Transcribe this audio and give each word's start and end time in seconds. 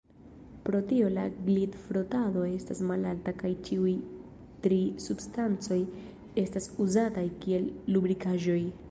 Pro 0.67 0.77
tio 0.91 1.09
la 1.15 1.23
glitfrotado 1.47 2.45
estas 2.51 2.79
malalta 2.91 3.33
kaj 3.41 3.51
ĉiuj 3.67 3.93
tri 4.63 4.79
substancoj 5.03 5.77
estas 6.45 6.67
uzataj 6.87 7.25
kiel 7.45 7.69
lubrikaĵoj. 7.97 8.59